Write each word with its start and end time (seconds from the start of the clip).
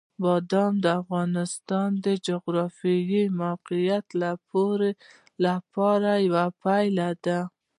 بادام 0.23 0.73
د 0.83 0.85
افغانستان 1.01 1.89
د 2.05 2.07
جغرافیایي 2.27 3.23
موقیعت 3.41 4.05
پوره 5.75 6.13
یوه 6.25 6.45
پایله 6.63 7.09
ده. 7.25 7.39